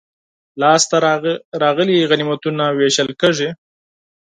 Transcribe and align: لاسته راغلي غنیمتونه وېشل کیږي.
لاسته 0.61 0.95
راغلي 1.63 1.97
غنیمتونه 2.09 2.63
وېشل 2.77 3.09
کیږي. 3.21 3.49